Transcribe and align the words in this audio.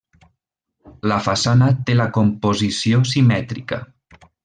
La 1.11 1.17
façana 1.27 1.69
té 1.91 1.97
la 2.01 2.09
composició 2.17 3.03
simètrica. 3.15 3.83